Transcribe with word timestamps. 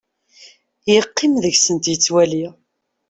Yeqqim 0.93 1.33
deg-sent 1.43 1.85
yettwali. 1.91 2.45